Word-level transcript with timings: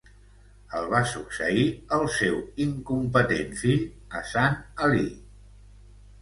El 0.77 0.85
va 0.93 1.01
succeir 1.09 1.65
el 1.97 2.05
seu 2.15 2.39
incompetent 2.65 3.53
fill 3.61 3.85
Hasan 4.23 4.59
Ali. 4.89 5.07